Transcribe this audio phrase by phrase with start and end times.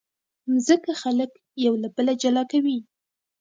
[0.51, 1.31] مځکه خلک
[1.65, 2.77] یو له بله جلا کوي.